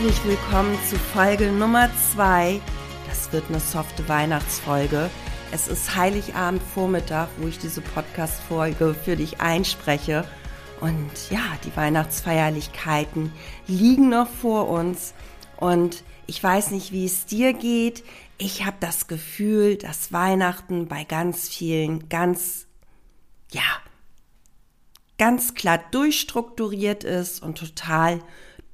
[0.00, 2.58] Herzlich willkommen zu Folge Nummer 2.
[3.06, 5.10] Das wird eine softe Weihnachtsfolge.
[5.52, 10.24] Es ist Heiligabend Vormittag, wo ich diese Podcast-Folge für dich einspreche.
[10.80, 13.30] Und ja, die Weihnachtsfeierlichkeiten
[13.66, 15.12] liegen noch vor uns.
[15.58, 18.02] Und ich weiß nicht, wie es dir geht.
[18.38, 22.66] Ich habe das Gefühl, dass Weihnachten bei ganz vielen ganz,
[23.52, 23.60] ja,
[25.18, 28.22] ganz klar durchstrukturiert ist und total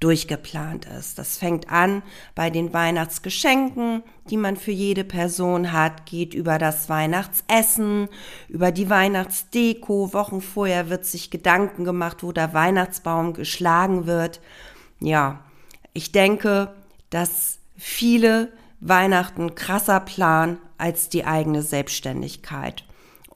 [0.01, 1.19] durchgeplant ist.
[1.19, 2.03] Das fängt an
[2.35, 8.09] bei den Weihnachtsgeschenken, die man für jede Person hat, geht über das Weihnachtsessen,
[8.49, 10.13] über die Weihnachtsdeko.
[10.13, 14.41] Wochen vorher wird sich Gedanken gemacht, wo der Weihnachtsbaum geschlagen wird.
[15.01, 15.41] Ja,
[15.93, 16.75] ich denke,
[17.11, 22.86] dass viele Weihnachten krasser planen als die eigene Selbstständigkeit.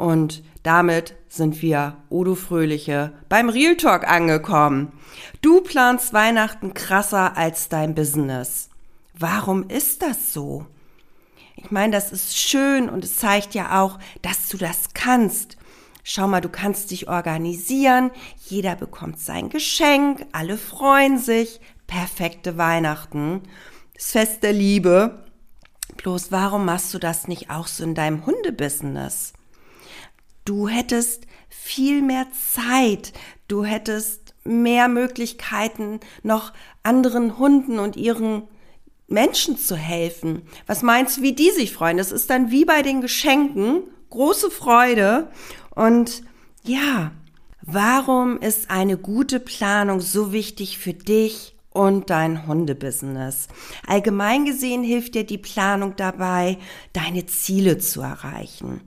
[0.01, 4.93] Und damit sind wir, Odo Fröhliche, beim Real Talk angekommen.
[5.43, 8.71] Du planst Weihnachten krasser als dein Business.
[9.12, 10.65] Warum ist das so?
[11.56, 15.59] Ich meine, das ist schön und es zeigt ja auch, dass du das kannst.
[16.03, 18.11] Schau mal, du kannst dich organisieren,
[18.48, 23.43] jeder bekommt sein Geschenk, alle freuen sich, perfekte Weihnachten,
[23.93, 25.27] das Fest der Liebe.
[25.98, 29.34] Bloß warum machst du das nicht auch so in deinem Hundebusiness?
[30.51, 33.12] Du hättest viel mehr Zeit,
[33.47, 36.53] du hättest mehr Möglichkeiten, noch
[36.83, 38.49] anderen Hunden und ihren
[39.06, 40.43] Menschen zu helfen.
[40.66, 41.99] Was meinst du, wie die sich freuen?
[41.99, 45.31] Das ist dann wie bei den Geschenken, große Freude.
[45.77, 46.25] Und
[46.65, 47.12] ja,
[47.62, 53.47] warum ist eine gute Planung so wichtig für dich und dein Hundebusiness.
[53.87, 56.59] Allgemein gesehen hilft dir die Planung dabei,
[56.93, 58.81] deine Ziele zu erreichen.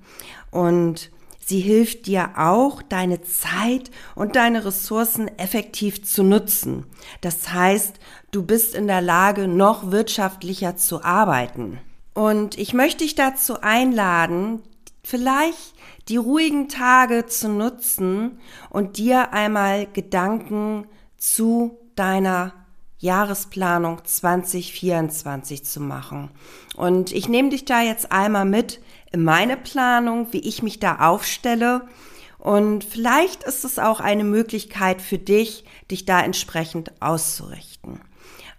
[0.51, 1.09] Und
[1.47, 6.85] sie hilft dir auch, deine Zeit und deine Ressourcen effektiv zu nutzen.
[7.21, 7.99] Das heißt,
[8.31, 11.79] du bist in der Lage, noch wirtschaftlicher zu arbeiten.
[12.13, 14.61] Und ich möchte dich dazu einladen,
[15.03, 15.73] vielleicht
[16.09, 18.39] die ruhigen Tage zu nutzen
[18.69, 20.87] und dir einmal Gedanken
[21.17, 22.53] zu deiner
[22.99, 26.31] Jahresplanung 2024 zu machen.
[26.75, 28.79] Und ich nehme dich da jetzt einmal mit
[29.15, 31.87] meine Planung, wie ich mich da aufstelle.
[32.37, 38.01] Und vielleicht ist es auch eine Möglichkeit für dich, dich da entsprechend auszurichten.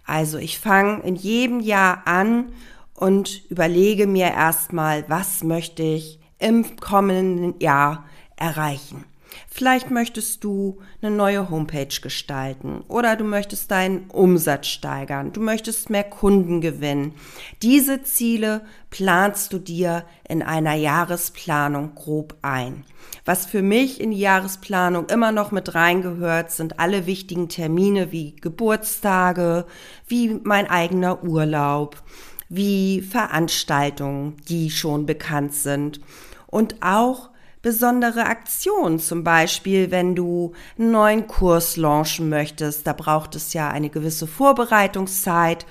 [0.05, 2.51] Also ich fange in jedem Jahr an
[2.93, 8.05] und überlege mir erstmal, was möchte ich im kommenden Jahr
[8.35, 9.03] erreichen.
[9.47, 15.89] Vielleicht möchtest du eine neue Homepage gestalten oder du möchtest deinen Umsatz steigern, du möchtest
[15.89, 17.13] mehr Kunden gewinnen.
[17.61, 22.83] Diese Ziele planst du dir in einer Jahresplanung grob ein.
[23.23, 28.35] Was für mich in die Jahresplanung immer noch mit reingehört, sind alle wichtigen Termine wie
[28.35, 29.65] Geburtstage,
[30.07, 32.01] wie mein eigener Urlaub,
[32.49, 36.01] wie Veranstaltungen, die schon bekannt sind
[36.47, 37.29] und auch
[37.65, 38.99] besondere Aktionen.
[38.99, 44.27] Zum Beispiel, wenn du einen neuen Kurs launchen möchtest, da braucht es ja eine gewisse
[44.27, 45.65] Vorbereitungszeit.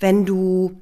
[0.00, 0.80] Wenn du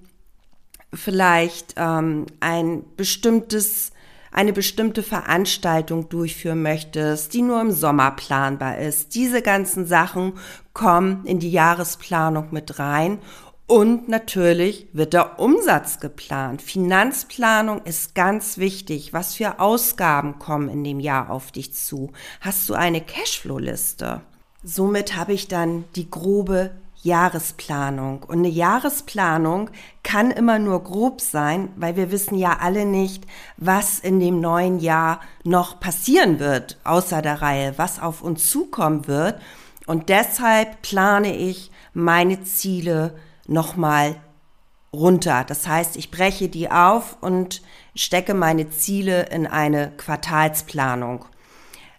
[0.95, 3.91] vielleicht ähm, ein bestimmtes
[4.31, 9.15] eine bestimmte Veranstaltung durchführen möchtest, die nur im Sommer planbar ist.
[9.15, 10.35] Diese ganzen Sachen
[10.73, 13.19] kommen in die Jahresplanung mit rein
[13.73, 16.61] und natürlich wird der Umsatz geplant.
[16.61, 19.15] Finanzplanung ist ganz wichtig.
[19.15, 22.13] Was für Ausgaben kommen in dem Jahr auf dich zu?
[22.43, 24.21] Hast du eine Cashflow-Liste?
[24.63, 26.73] Somit habe ich dann die grobe
[27.03, 28.25] Jahresplanung.
[28.25, 29.71] Und eine Jahresplanung
[30.03, 33.25] kann immer nur grob sein, weil wir wissen ja alle nicht,
[33.57, 39.07] was in dem neuen Jahr noch passieren wird, außer der Reihe, was auf uns zukommen
[39.07, 39.41] wird.
[39.87, 43.15] Und deshalb plane ich meine Ziele
[43.47, 44.17] nochmal
[44.93, 45.45] runter.
[45.47, 47.63] Das heißt, ich breche die auf und
[47.95, 51.25] stecke meine Ziele in eine Quartalsplanung.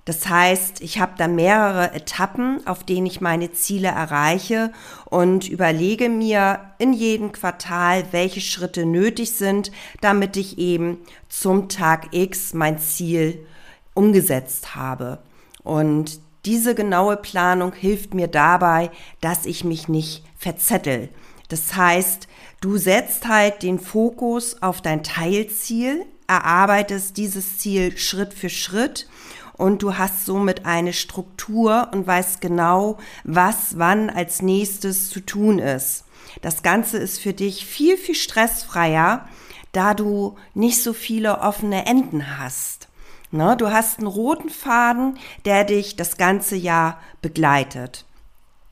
[0.05, 4.73] Das heißt, ich habe da mehrere Etappen, auf denen ich meine Ziele erreiche
[5.05, 10.97] und überlege mir in jedem Quartal, welche Schritte nötig sind, damit ich eben
[11.29, 13.45] zum Tag X mein Ziel
[13.93, 15.19] umgesetzt habe.
[15.63, 18.91] Und diese genaue Planung hilft mir dabei,
[19.21, 21.07] dass ich mich nicht verzettel.
[21.49, 22.27] Das heißt,
[22.61, 29.07] du setzt halt den Fokus auf dein Teilziel, erarbeitest dieses Ziel Schritt für Schritt
[29.53, 35.59] und du hast somit eine Struktur und weißt genau, was wann als nächstes zu tun
[35.59, 36.05] ist.
[36.41, 39.27] Das Ganze ist für dich viel, viel stressfreier,
[39.71, 42.87] da du nicht so viele offene Enden hast.
[43.31, 43.55] Ne?
[43.57, 48.05] Du hast einen roten Faden, der dich das ganze Jahr begleitet.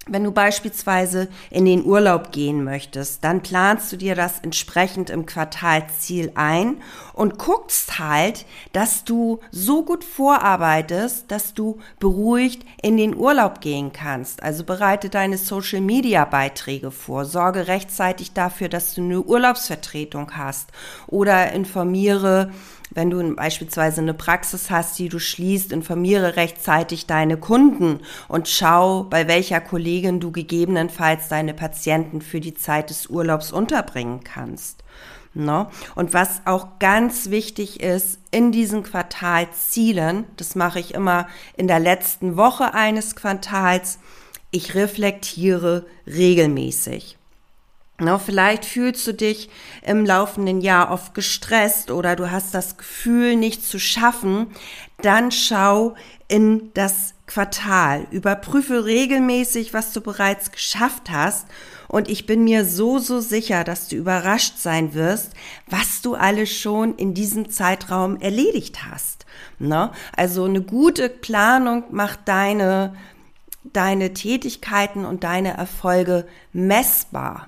[0.08, 5.28] Wenn du beispielsweise in den Urlaub gehen möchtest, dann planst du dir das entsprechend im
[5.28, 6.78] Quartalziel ein
[7.14, 13.94] und guckst halt, dass du so gut vorarbeitest, dass du beruhigt in den Urlaub gehen
[13.94, 14.42] kannst.
[14.42, 20.72] Also bereite deine Social Media Beiträge vor, sorge rechtzeitig dafür, dass du eine Urlaubsvertretung hast
[21.06, 22.50] oder informiere
[22.94, 29.04] wenn du beispielsweise eine Praxis hast, die du schließt, informiere rechtzeitig deine Kunden und schau,
[29.04, 34.84] bei welcher Kollegin du gegebenenfalls deine Patienten für die Zeit des Urlaubs unterbringen kannst.
[35.34, 35.68] No?
[35.96, 41.80] Und was auch ganz wichtig ist, in diesen Quartalszielen, das mache ich immer in der
[41.80, 44.00] letzten Woche eines Quartals,
[44.52, 47.18] ich reflektiere regelmäßig.
[48.02, 49.48] No, vielleicht fühlst du dich
[49.84, 54.48] im laufenden Jahr oft gestresst oder du hast das Gefühl, nicht zu schaffen.
[55.04, 55.94] Dann schau
[56.28, 58.08] in das Quartal.
[58.10, 61.46] Überprüfe regelmäßig, was du bereits geschafft hast.
[61.88, 65.34] Und ich bin mir so, so sicher, dass du überrascht sein wirst,
[65.68, 69.28] was du alles schon in diesem Zeitraum erledigt hast.
[69.60, 69.92] No?
[70.18, 72.96] Also eine gute Planung macht deine,
[73.64, 77.48] deine Tätigkeiten und deine Erfolge messbar.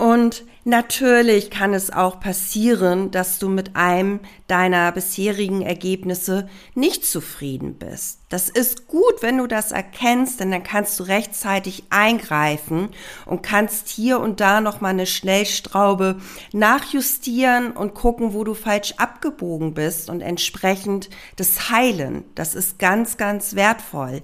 [0.00, 7.74] Und natürlich kann es auch passieren, dass du mit einem deiner bisherigen Ergebnisse nicht zufrieden
[7.74, 8.20] bist.
[8.30, 12.88] Das ist gut, wenn du das erkennst, denn dann kannst du rechtzeitig eingreifen
[13.26, 16.18] und kannst hier und da noch mal eine Schnellstraube
[16.54, 22.24] nachjustieren und gucken, wo du falsch abgebogen bist und entsprechend das heilen.
[22.36, 24.22] Das ist ganz, ganz wertvoll.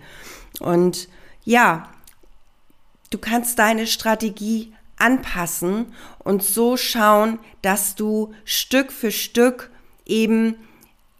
[0.58, 1.10] Und
[1.44, 1.90] ja,
[3.10, 5.86] du kannst deine Strategie anpassen
[6.18, 9.70] und so schauen, dass du Stück für Stück
[10.04, 10.56] eben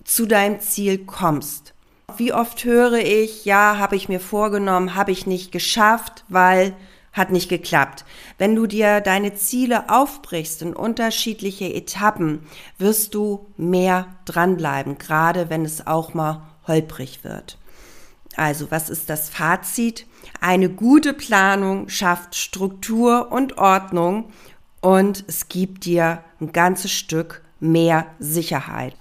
[0.05, 1.75] zu deinem Ziel kommst.
[2.17, 6.75] Wie oft höre ich, ja, habe ich mir vorgenommen, habe ich nicht geschafft, weil
[7.13, 8.05] hat nicht geklappt.
[8.37, 12.47] Wenn du dir deine Ziele aufbrichst in unterschiedliche Etappen,
[12.79, 17.57] wirst du mehr dranbleiben, gerade wenn es auch mal holprig wird.
[18.37, 20.07] Also, was ist das Fazit?
[20.41, 24.31] Eine gute Planung schafft Struktur und Ordnung
[24.81, 28.95] und es gibt dir ein ganzes Stück mehr Sicherheit.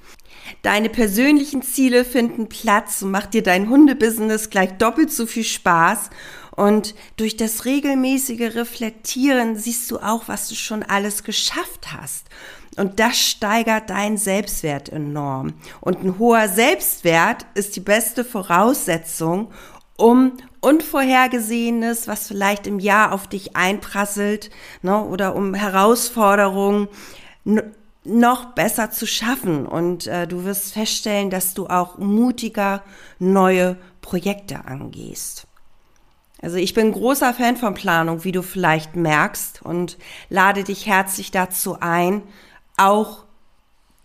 [0.61, 6.09] Deine persönlichen Ziele finden Platz und macht dir dein Hundebusiness gleich doppelt so viel Spaß.
[6.55, 12.27] Und durch das regelmäßige Reflektieren siehst du auch, was du schon alles geschafft hast.
[12.77, 15.53] Und das steigert deinen Selbstwert enorm.
[15.81, 19.51] Und ein hoher Selbstwert ist die beste Voraussetzung,
[19.97, 24.49] um Unvorhergesehenes, was vielleicht im Jahr auf dich einprasselt,
[24.81, 26.89] ne, oder um Herausforderungen
[28.03, 29.65] noch besser zu schaffen.
[29.65, 32.83] Und äh, du wirst feststellen, dass du auch mutiger
[33.19, 35.47] neue Projekte angehst.
[36.45, 39.97] Also ich bin großer Fan von Planung, wie du vielleicht merkst, und
[40.29, 42.21] lade dich herzlich dazu ein,
[42.77, 43.23] auch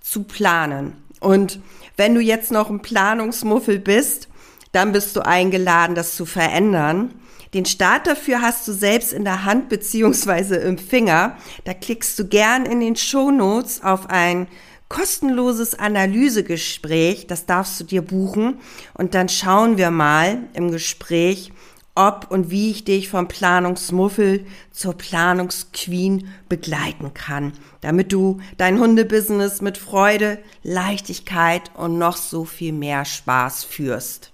[0.00, 0.94] zu planen.
[1.20, 1.60] Und
[1.98, 4.28] wenn du jetzt noch ein Planungsmuffel bist,
[4.72, 7.12] dann bist du eingeladen, das zu verändern.
[7.52, 11.36] Den Start dafür hast du selbst in der Hand beziehungsweise im Finger.
[11.64, 14.48] Da klickst du gern in den Show Notes auf ein
[14.88, 17.26] kostenloses Analysegespräch.
[17.26, 18.60] Das darfst du dir buchen.
[18.94, 21.52] Und dann schauen wir mal im Gespräch,
[22.08, 27.52] ob und wie ich dich vom Planungsmuffel zur Planungsqueen begleiten kann,
[27.82, 34.32] damit du dein Hundebusiness mit Freude, Leichtigkeit und noch so viel mehr Spaß führst.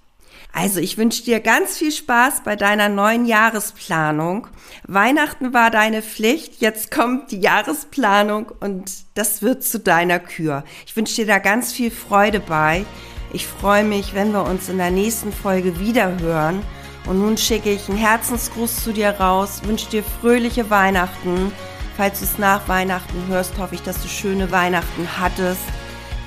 [0.53, 4.47] Also ich wünsche dir ganz viel Spaß bei deiner neuen Jahresplanung.
[4.87, 10.63] Weihnachten war deine Pflicht, jetzt kommt die Jahresplanung und das wird zu deiner Kür.
[10.85, 12.85] Ich wünsche dir da ganz viel Freude bei.
[13.33, 16.63] Ich freue mich, wenn wir uns in der nächsten Folge wieder hören.
[17.07, 21.51] Und nun schicke ich einen Herzensgruß zu dir raus, wünsche dir fröhliche Weihnachten.
[21.95, 25.63] Falls du es nach Weihnachten hörst, hoffe ich, dass du schöne Weihnachten hattest.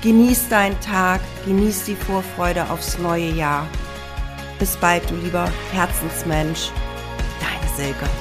[0.01, 3.67] Genieß deinen Tag, genieß die Vorfreude aufs neue Jahr.
[4.57, 6.71] Bis bald, du lieber Herzensmensch.
[7.39, 8.20] Deine Silke.